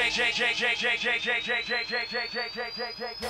J 0.00 0.08
J 0.08 0.32
J 0.32 0.54
J 0.54 0.96
J 0.96 1.18
J 1.18 1.40
J 1.40 1.60
J 1.60 1.84
J 1.84 2.06
J 2.98 3.26
O 3.26 3.29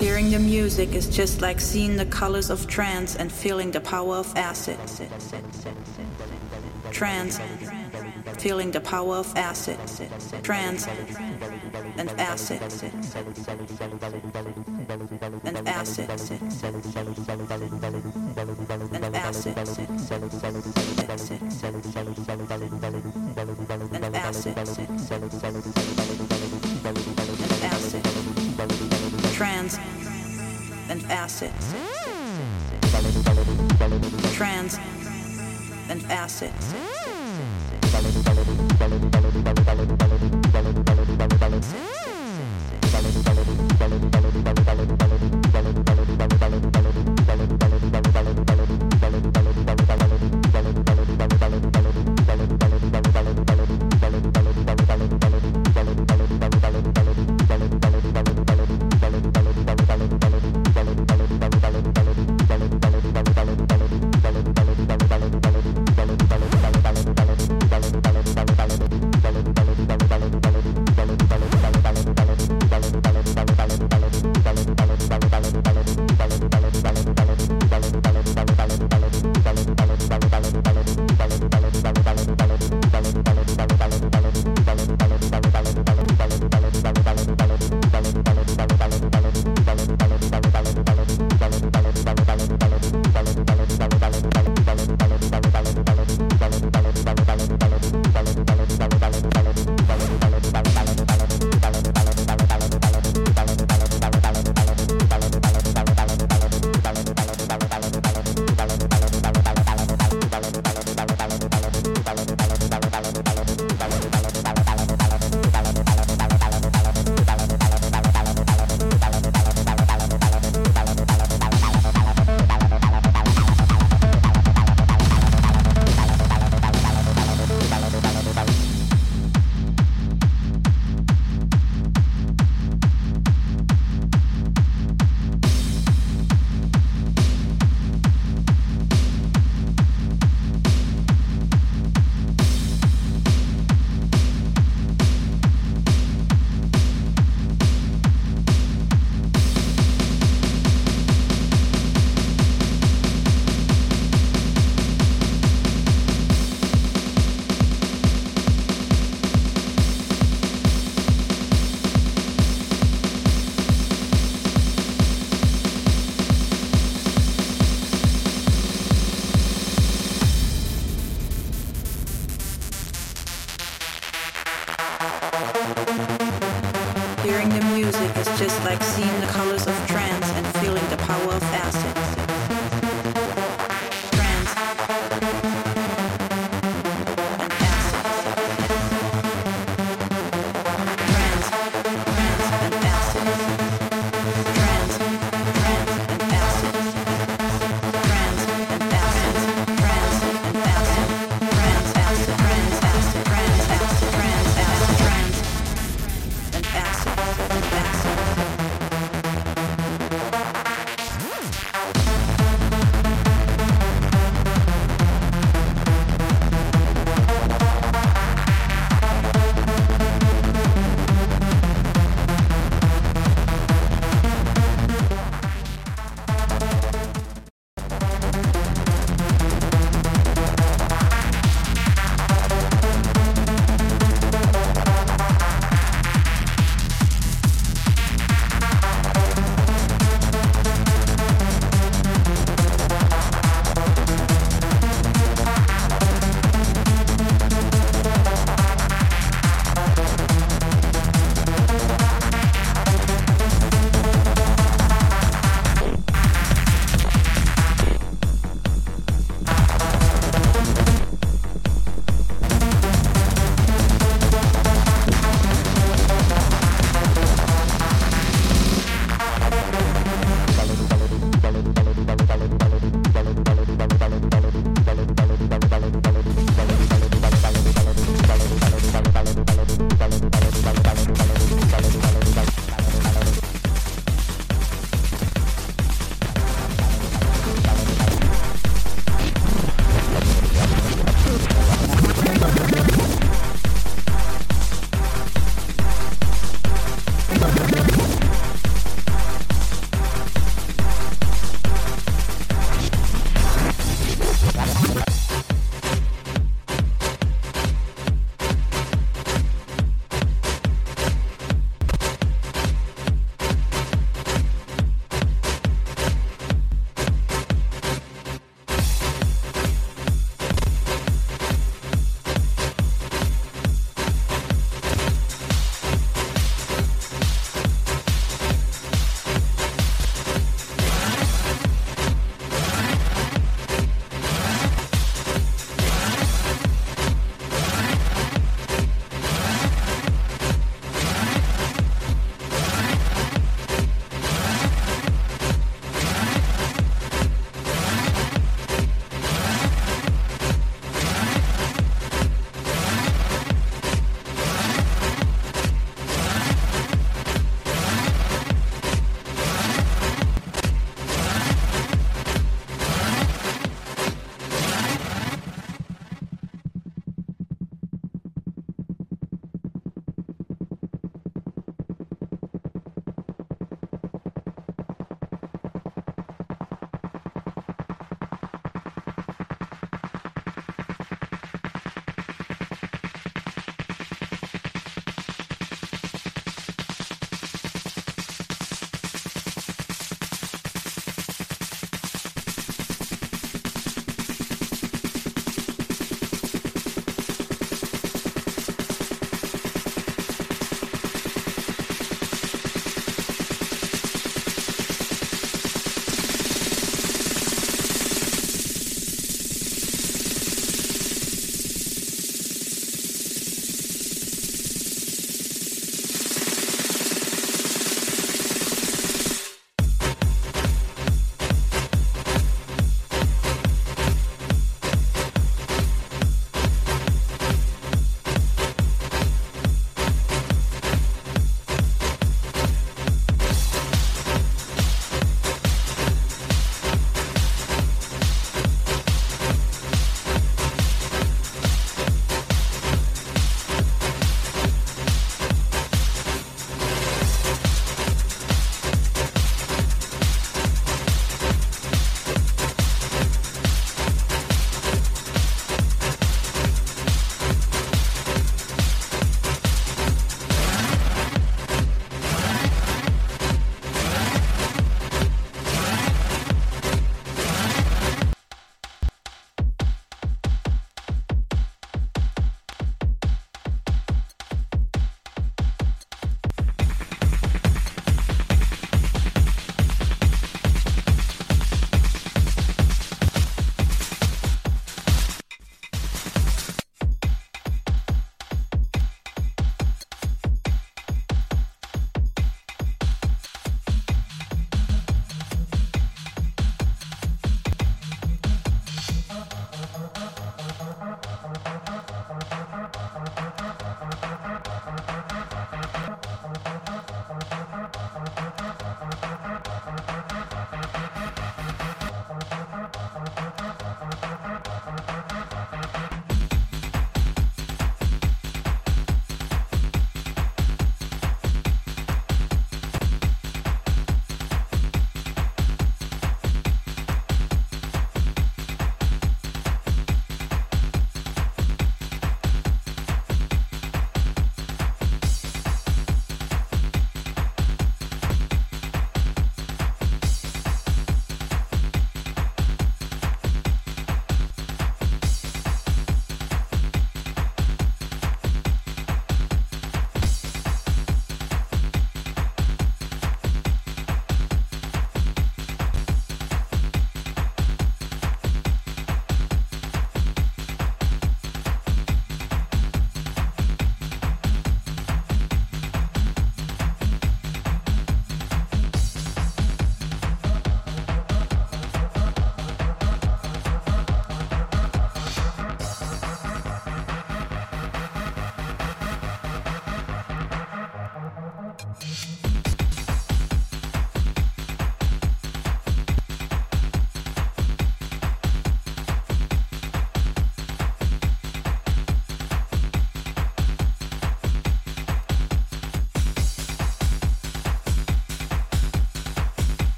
Hearing 0.00 0.30
the 0.30 0.38
music 0.38 0.94
is 0.94 1.06
just 1.14 1.42
like 1.42 1.60
seeing 1.60 1.96
the 1.96 2.06
colors 2.06 2.48
of 2.48 2.66
trance 2.66 3.16
and 3.16 3.30
feeling 3.30 3.70
the 3.70 3.82
power 3.82 4.16
of 4.16 4.34
acid. 4.34 4.78
Trance, 6.90 7.38
feeling 8.38 8.70
the 8.70 8.80
power 8.80 9.16
of 9.16 9.36
acid. 9.36 9.78
Trance 10.42 10.88
and 11.98 12.08
acid. 12.18 12.62
And 15.44 15.68
acid. 15.68 16.10
And 18.94 19.16
acid. 19.16 19.58
And 23.92 24.16
acid. 24.16 24.56
And 25.12 25.89
Trance 34.32 34.78
and 35.88 36.02
acid. 36.08 36.52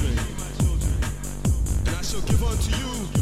children, 0.00 0.18
and 1.86 1.96
I 1.96 2.02
shall 2.02 2.22
give 2.22 2.42
unto 2.42 2.70
you 2.76 3.19